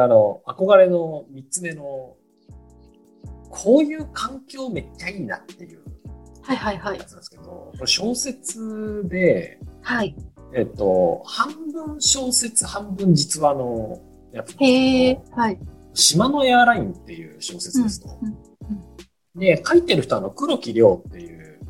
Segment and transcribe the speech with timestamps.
[0.00, 2.16] れあの、憧れの3つ目の、
[3.48, 5.80] こういう環境めっちゃいいなっていう
[6.42, 7.04] はいはいはいや。
[7.04, 10.16] つなんですけど、これ小説で、はい。
[10.54, 14.00] えっと、半分小説、半分実話の
[14.32, 15.20] やつへえ。
[15.32, 15.58] はい。
[15.94, 18.18] 島のエアラインっていう小説ですと。
[18.22, 18.36] うん
[19.36, 21.60] で、書いてる人はあの黒木亮っていう、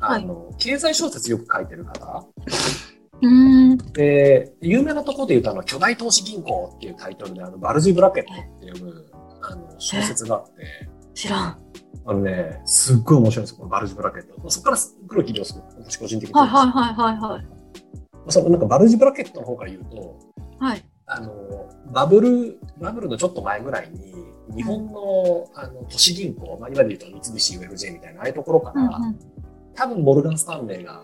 [0.00, 2.26] あの、経済小説よく書いてる方。
[3.92, 9.04] で、有名なところで言うとあの、巨大投資銀行っていうタイトルであの、バルジーブラケットっていう、
[9.42, 11.58] あの、小説があって、知らん。
[12.04, 14.50] あのね、すっごい面白いんですよ、このバルジーブラケット。
[14.50, 14.76] そこから
[15.08, 16.34] 黒木亮すごい私個人的に。
[16.34, 17.46] はいはいはいはいはい。
[18.28, 20.18] そのなんかバルジーブラケットの方から言うと、
[20.58, 20.84] はい。
[21.06, 21.32] あの、
[21.92, 24.14] バブル、バブルのちょっと前ぐらいに、
[24.54, 29.18] 日本の、あの、都市銀行、まあ、今で言うと三菱 UFJ みたいな、ああいうところから、うんうん。
[29.74, 31.02] 多分モルガン・スタンレーが、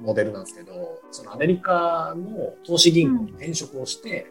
[0.00, 4.26] モデルなんですけど、そのアメリカの投資銀行に転職をして、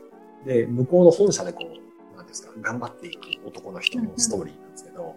[0.46, 5.16] で、向こうの本社でこう、なんですか、頑張っていく男の人のストーリーなんですけど、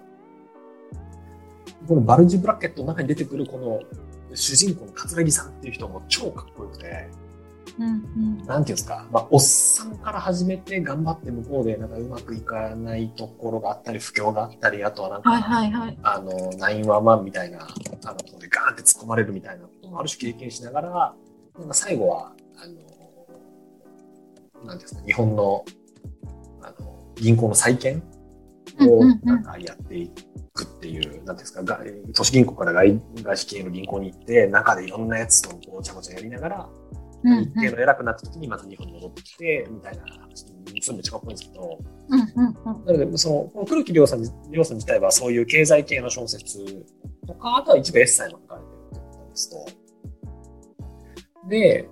[1.86, 3.80] このバルジ・ブラケットの中に出てくるこの
[4.34, 7.08] 主人公の桂木さんっていう人も超かっこよくて、
[7.78, 15.98] なんていうんですか、まあ、おっさんから始めて頑張って向こうでなんかうまくいかないところがあったり、不況があったり、あとはなんか、はいはいはい。
[16.02, 21.14] あの、911みたいな、あの、ところでガーンって突っ込まれるみたいなこともある種経験しながら、
[21.56, 22.66] なんか最後は、あ
[24.60, 25.64] の、なんていうんですか、日本の、
[26.62, 28.02] あの、銀行の再建
[28.80, 30.10] をなんかやってい
[30.52, 31.80] くっていう、なんていうんですか、が
[32.12, 40.46] 都市銀行から外外資系の銀行に行って、中でいろんなやつとごちゃごちゃやりながら、うん一定の偉くなった時にまた日本に戻ってきて、みたいな話、
[40.80, 42.84] それめっちゃかっこいいんですけど、うんうんうん。
[42.84, 46.64] なので、その、この黒木亮さん、亮さん自体はそういう経済系の小説
[47.26, 49.88] とか、あとは一部エッサイも書かれてるってことですと。
[51.48, 51.88] で、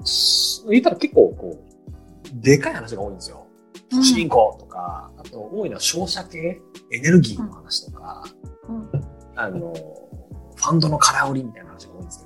[0.71, 3.47] 言ったら結構こう、でかい話が多いんですよ。
[3.91, 6.61] 都市銀行とか、あと多いのは商社系、
[6.93, 8.25] エネルギーの話とか、
[8.69, 8.91] うん
[9.37, 9.73] あの、
[10.57, 12.26] ファンドの空売りみたいな話が多いんです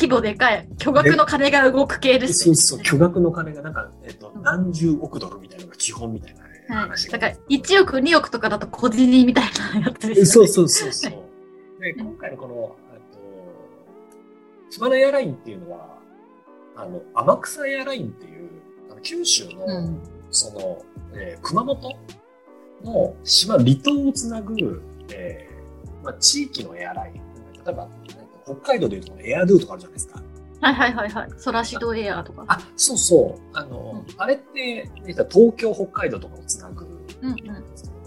[0.00, 0.66] 規模でかい。
[0.78, 2.54] 巨額の金が動く系ですね。
[2.54, 7.10] そうそう、巨額の金がなんか、えっと、何十億ドルみたいなのが基本みたいなね、はい。
[7.10, 9.44] だから、1億、2億とかだと小銭みたい
[9.74, 10.24] なやつですよね。
[10.26, 11.12] そうそうそうそう。
[11.82, 13.20] で、今回のこの、あと、
[14.70, 15.98] 島根エアラインっていうのは、
[16.76, 18.48] あの、天草エアラインっていう、
[18.90, 20.00] あの九州の、うん。
[20.30, 21.96] その、えー熊本
[22.84, 27.14] の島、離島をつなぐ、えーまあ、地域のエアライン。
[27.64, 27.88] 例えば、
[28.56, 30.22] 北海道でいうとエアドゥとかあるじゃないですか。
[30.60, 31.28] はいはいはいはい。
[31.38, 32.44] ソラシドエアとか。
[32.46, 33.56] あ、そうそう。
[33.56, 36.84] あの、あれって、ね東京、北海道とかをつなぐ
[37.22, 37.36] うんうん。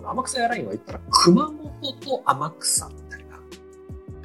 [0.06, 3.40] 天草エアラインは言ったら熊本と天草みたいな。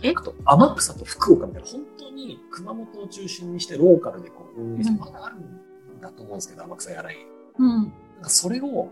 [0.02, 0.12] え？
[0.14, 7.18] あと天草と福岡みたいな、本当に熊本を中心にしてローカルでこう運営して、うんまだあるんだと思うんですけど、天草エアライン。
[7.58, 7.68] うん。
[7.68, 7.90] なん
[8.22, 8.90] かそれを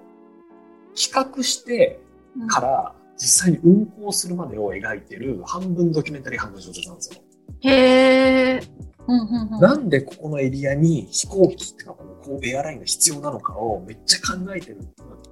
[0.95, 2.01] 企画して
[2.39, 7.21] うんから実際に運行するまでを描いてる半分ドキュメンタリー半分小説なんですよ。
[7.61, 8.61] へえ。
[9.09, 9.61] うんうんうん。
[9.61, 14.81] なんでここのエリアに飛行機っていうかこうこうエアラインが必要なのかをめっちゃ考えてる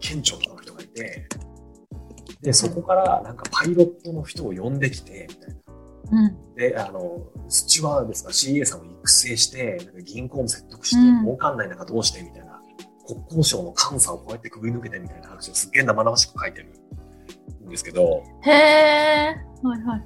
[0.01, 1.27] 県庁とかの人がいて、
[2.45, 5.55] で、そこからなんかパイロットの人を呼んできて、みたい
[6.13, 6.25] な。
[6.25, 6.55] うん。
[6.55, 12.61] で、あの、スチュワーですか CA さんを育成して、なんか銀行も説得して、うん儲かんない中どうしてみたいな、
[13.07, 16.73] 国交省の監査をこうやってくぐり抜けてみたいな話をすっげえ生々しく書いてる
[17.65, 19.37] んですけど、へえ。
[19.63, 20.03] はいはい。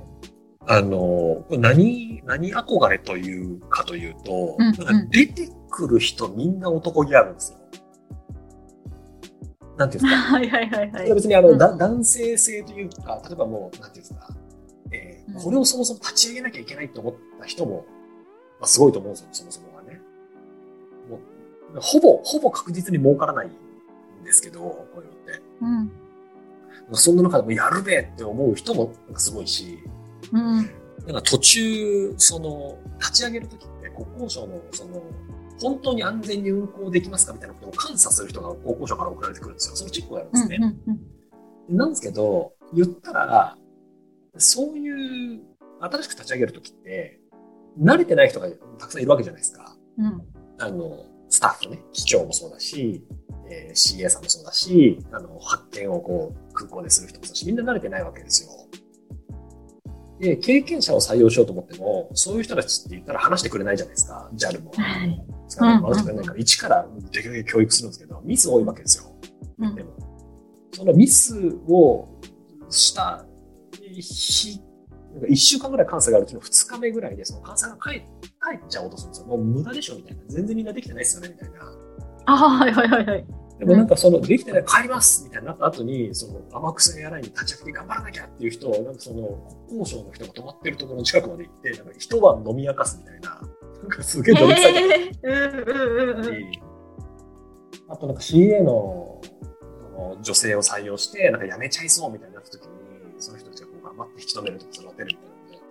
[0.71, 7.59] あの、何、何憧れというかというと、うんなんか出てくる人みんな男気あるんですよ。
[9.77, 10.21] なんていうんですか？
[10.37, 11.15] はいはいはいはい。
[11.15, 14.29] 別にあの、うんだ男性性というか、例えばもう、なんていうんですか、
[14.93, 17.85] えーうんこれをそもそも立ち上げなきゃいけないと思った人も、
[18.59, 20.01] まあ、すごいと思うんですよ、そもそもがね。
[21.09, 25.43] もうほぼ、ほぼ確実に儲からないんですけど、こういうのって。
[25.61, 25.93] うん。
[26.93, 29.79] そんな中でもやるべって思う人もなんかすごいし、
[30.33, 30.57] うん。
[30.57, 30.67] なん
[31.15, 35.03] か途中、その、立ち上げるときって国交省の、その、
[35.61, 39.77] 本当に安全に運行できますかみたいなことを監査する人が国交省から送られてくるんですよ。
[39.77, 40.59] そのチェックをやるんでうんすね。
[40.87, 41.19] うん
[41.69, 43.59] なんですけど、言ったら、
[44.37, 45.41] そういう、
[45.81, 47.21] 新しく立ち上げるときって、
[47.79, 48.49] 慣れてない人が
[48.79, 49.77] たくさんいるわけじゃないですか。
[49.99, 50.23] うん。
[50.59, 53.05] あの、スタッフね、機長もそうだし、
[53.51, 58.51] えー CA さんもそうだし、あの、発見をこう、空港でする人もそうだし、みんな慣れてないわけですよ。
[60.21, 64.29] で、経験者を採用しようと思っても、そういう人たちって言ったら話してくれないじゃないですか。
[64.35, 64.73] JAL も。
[64.75, 65.25] はい。
[65.49, 69.15] 話してくれないから、一からできるだけ教育するんですけど、ミス多いわけですよ。
[69.59, 69.91] うんでも、
[70.73, 71.35] そのミス
[71.69, 72.09] を
[72.71, 73.25] した
[73.81, 74.61] 日、
[75.13, 78.05] なんか一週間ぐらい監査があるうちの二日目ぐらいで、その監査が帰帰
[78.57, 79.27] っちゃおうとするんですよ。
[79.29, 80.23] もう無駄でしょみたいな。
[80.29, 81.59] 全然みんなできてないですよねみたいな。
[82.27, 83.27] ああ、はいはいはいはい。
[83.59, 93.41] でもなんかその、できてない帰りますみたいになった後に、その、天草エアラインに立ち上げて頑張らなきゃっていう人を、なんかその、国交省の人が泊まってるところの近くまで行って、なんか一晩飲み明かすみたいな、
[93.83, 96.25] なんかすげえどぎついへえうんうんうんうん。
[96.25, 96.61] し、
[97.89, 99.21] あとなんか CA の
[99.97, 102.69] あの女性を採用して、なんか辞めちゃいそうみたいになった時に、
[103.19, 105.15] その人たちがこう頑張って引き止めるとか育てるみ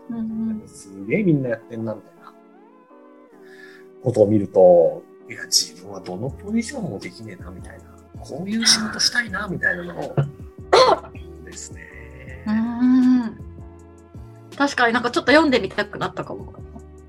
[0.10, 2.33] たいなので、うんなんかすげえみんなやってんなみたいな
[4.04, 7.83] ことを見ると、いや、自分はどのポジションもできねえなみたいな、
[8.21, 10.15] こういう仕事したいなみたいなのを、
[11.45, 11.81] ですね。
[12.47, 13.38] うんうん
[14.57, 16.51] 確かになんかちょっと読んでみたくなったかも。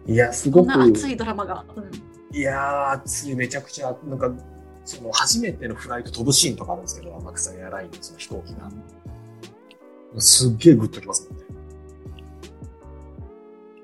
[0.06, 1.64] いや、すこごく、熱いドラマが。
[1.76, 4.30] うんいやー、熱い、めちゃくちゃ、なんか、
[4.84, 8.70] その初めてのフライト飛ぶシーンとかあるんですけど、天草エアラインのその飛行機が。
[10.20, 11.44] すっげえグッときますもんね。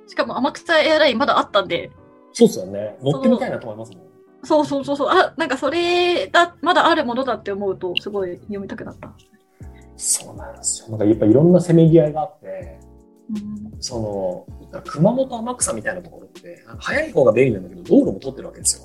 [0.06, 1.90] しかも天草エアラインまだあったんで、
[2.32, 2.98] そうっすよね。
[3.02, 4.06] 乗ってみたいなと思いますもん。
[4.44, 9.12] そうそうそうそう、あ、なんかそれだ、まだあるものだって思うと、すごい読みたくなった。
[9.96, 10.88] そうなんですよ。
[10.90, 12.78] なんかやっぱいろんなせめぎ合いがあって、
[13.30, 18.84] うんその、熊本天草みたいなところって、早い方が便利なんだけど、道路も通ってるわけですよ。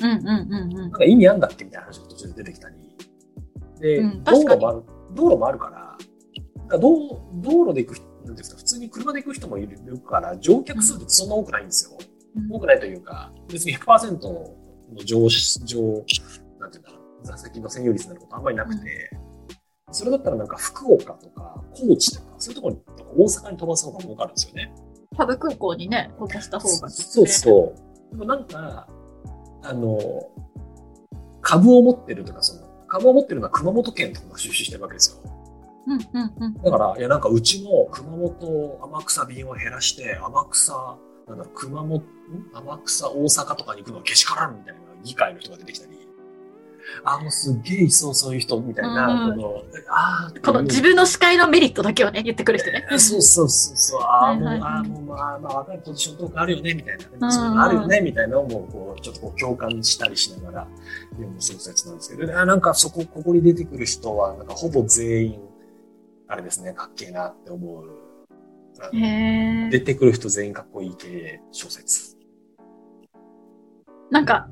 [0.00, 2.76] うんうんうんうんなんか意味あんだっけみたいな話が途中で出てきたり。
[3.80, 4.82] で、うん道路もある、
[5.14, 5.96] 道路もあるから、
[6.56, 11.96] なんか道道路で行く人、なんですか、普通に車で行く人もいるから、乗客数ってそんな多くないんですよ。
[11.98, 12.08] うん
[12.50, 16.04] 多くないというか、別に100%の乗し、乗、
[16.58, 19.10] なんていうんだろう、座席の占有率になることあんまりなくて、
[19.90, 22.82] それだったらなんか福岡とか高知とか、そういうところに、
[23.16, 24.72] 大阪に飛ばす方が儲かるんですよね。
[25.16, 28.10] ハブ空港にね、飛ばした方が、そうそう。
[28.10, 28.88] でもなんか、
[29.62, 29.98] あの、
[31.40, 35.22] 株を持ってるとか、その、株を持ってるのは熊本県とかが収集してるわけですよ。
[35.86, 36.54] うんうんうん。
[36.54, 42.04] だから、いや、なんかうちの熊本天草便を減らして、天草、なんだ熊本、ん
[42.52, 45.98] 天草大阪とかに行くのはけしからんみたいな議会の人が出てきたり、
[47.04, 52.86] あ、もうすっげえいそう、そういう人みたいな、うんこの、あーこの自分の視界のメリットだけをね、言ってくる人ね。
[52.98, 57.26] そうそうそうそう、ああ、もう、はいはいああ、もう、まあ、まあ、わかるポジションとかあるよね、みたいな。
[57.26, 60.68] うんそういうのあるよね、みたいなのも、こう、ちょっとこう、共感したりしながら、
[61.10, 65.40] 読む小説なんですけど、あなんかそこ、ここに出てくる人は、なんかほぼ全員、
[66.26, 68.07] あれですね、かっけえなって思う。
[69.70, 72.16] 出てくる人全員かっこいい系小説。
[74.10, 74.48] なんか、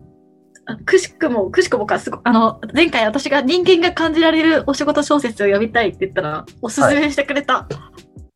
[0.67, 7.69] あくしくも、くしくもか、すごあの、前回私が人間が感じられるお仕事小説を読みたいって言ったら、おすすめしてくれた。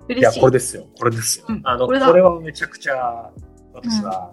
[0.09, 0.41] いや、嬉しい。
[0.41, 0.87] これですよ。
[0.97, 1.47] これですよ。
[1.49, 3.31] うんあの、ここれだれはめちゃくちゃ、
[3.73, 4.33] 私は、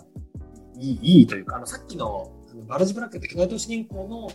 [0.80, 4.30] いい、いいというか、あの、さっきの、あのバラジブラックって巨大都市銀行の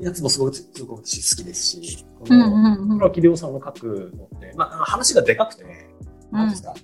[0.00, 2.98] やつもすごく、すごく私好きですし、こうんの、うんうん。
[2.98, 5.64] 黒木亮さんの書くのって、まあ、話がでかくて、
[6.34, 6.74] なんですか、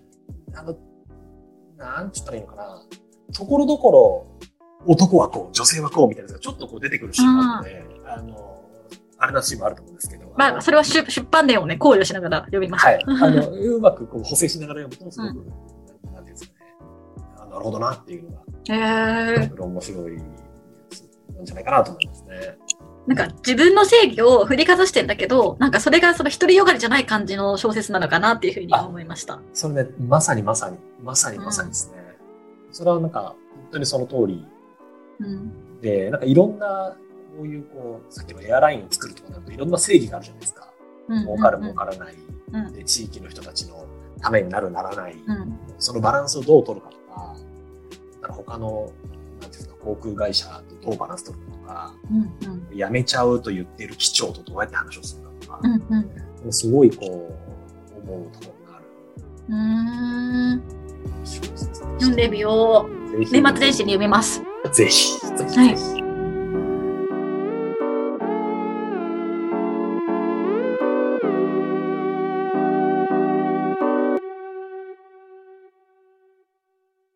[0.55, 0.77] あの、
[1.77, 2.83] なんつったらいいのかな、
[3.33, 4.27] ところどころ、
[4.87, 8.65] 男はこう、女性はこうみたいなやつがちょっとこう出てくるシーンがあって、あの、
[9.19, 10.33] あれなシーンもあると思うんですけど。
[10.37, 12.89] まあ、それは出出版伝をね、考慮しながら読みました。
[12.91, 13.05] はい。
[13.07, 16.73] あの、うまくこう補正しながら読むと、すごく、なんていうんですかね。
[17.39, 18.43] あなるほどなっていうのが、
[19.37, 19.49] へえ。
[19.49, 20.21] これ面白いや
[20.89, 22.59] つなんじゃないかなと思いますね。
[23.07, 29.41] なんか自分の正義を振りかざしてんだけど、なんかそれがその独りよがりじゃない感じの小説なのかなっていうふうに思いました。
[29.53, 31.99] それね、まさにまさに、まさにまさにですね。
[32.73, 34.47] それはなんか、本当にその通り
[35.21, 35.81] うん。
[35.81, 36.97] で、なんかいろんな、
[37.37, 40.69] こういうこう、さっきのエアラインを作るとかなるといろんな正義があるじゃないですか。
[41.09, 42.15] うん儲かる儲からない。
[42.53, 43.85] うんで、地域の人たちの
[44.21, 45.15] ためになるならない。
[45.15, 45.59] うん。
[45.79, 47.37] そのバランスをどう取るかとか、
[48.23, 48.93] だから他の、なんて
[49.45, 51.60] いうんですか、航空会社とどうバランス取るかとか、
[52.11, 52.19] うん。
[52.19, 52.77] うん。
[52.77, 56.07] 辞めちゃうと言っている機長とどうやって話をするかとかう、ん。
[56.45, 56.53] うん。
[56.53, 58.87] すごいこう、思うところがある
[59.49, 59.57] うー
[60.57, 60.63] ん。
[61.99, 63.19] 読んでみよう。
[63.19, 64.43] 年末年始に読みます。
[64.73, 65.65] ぜひ、ぜひ、は
[65.97, 66.00] い